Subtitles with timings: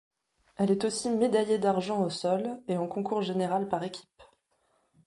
[0.57, 4.23] Elle est aussi médaillée d'argent au sol et en concours général par équipes.